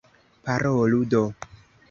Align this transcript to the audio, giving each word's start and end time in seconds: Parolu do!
Parolu 0.47 1.01
do! 1.13 1.23